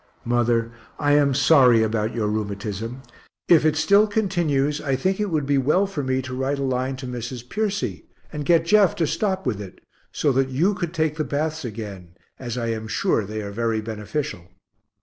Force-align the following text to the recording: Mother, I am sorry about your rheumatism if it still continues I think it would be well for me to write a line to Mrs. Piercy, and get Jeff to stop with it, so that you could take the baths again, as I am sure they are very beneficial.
Mother, 0.25 0.71
I 0.97 1.11
am 1.11 1.35
sorry 1.35 1.83
about 1.83 2.15
your 2.15 2.27
rheumatism 2.27 3.03
if 3.47 3.63
it 3.63 3.75
still 3.77 4.07
continues 4.07 4.81
I 4.81 4.95
think 4.95 5.19
it 5.19 5.29
would 5.29 5.45
be 5.45 5.59
well 5.59 5.85
for 5.85 6.01
me 6.01 6.23
to 6.23 6.33
write 6.33 6.57
a 6.57 6.63
line 6.63 6.95
to 6.95 7.05
Mrs. 7.05 7.47
Piercy, 7.47 8.07
and 8.33 8.43
get 8.43 8.65
Jeff 8.65 8.95
to 8.95 9.05
stop 9.05 9.45
with 9.45 9.61
it, 9.61 9.79
so 10.11 10.31
that 10.31 10.49
you 10.49 10.73
could 10.73 10.95
take 10.95 11.17
the 11.17 11.23
baths 11.23 11.63
again, 11.63 12.15
as 12.39 12.57
I 12.57 12.69
am 12.71 12.87
sure 12.87 13.23
they 13.25 13.43
are 13.43 13.51
very 13.51 13.79
beneficial. 13.79 14.47